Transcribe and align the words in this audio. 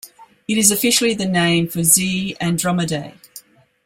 It 0.47 0.57
is 0.57 0.71
officially 0.71 1.13
the 1.13 1.27
name 1.27 1.67
for 1.67 1.83
xi 1.83 2.35
Andromedae. 2.41 3.13